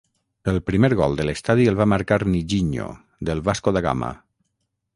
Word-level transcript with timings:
El 0.51 0.55
primer 0.69 0.89
gol 1.01 1.17
de 1.19 1.25
l'estadi 1.29 1.67
el 1.73 1.77
va 1.81 1.87
marcar 1.93 2.19
Niginho, 2.31 2.89
del 3.29 3.45
Vasco 3.51 3.75
da 3.77 3.85
Gama. 3.89 4.13